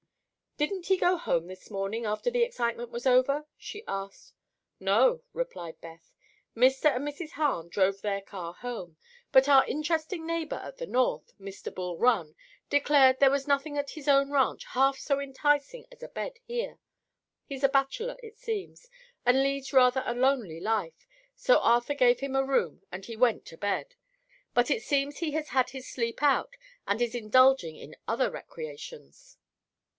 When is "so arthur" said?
21.35-21.95